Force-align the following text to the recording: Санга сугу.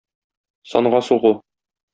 Санга 0.69 1.01
сугу. 1.07 1.31